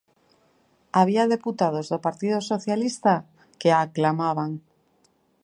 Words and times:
Había 0.99 1.31
deputados 1.35 1.85
do 1.91 1.99
Partido 2.07 2.37
Socialista 2.51 3.13
que 3.59 3.69
a 3.71 3.79
aclamaban. 3.87 4.51